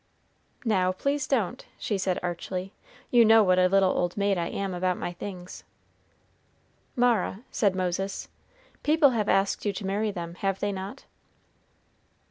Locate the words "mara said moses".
6.95-8.27